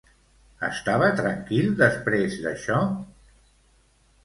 [0.67, 2.81] Estava tranquil després d'això?